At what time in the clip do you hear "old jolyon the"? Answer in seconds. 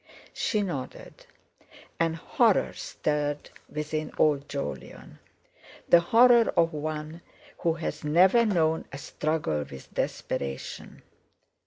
4.17-5.99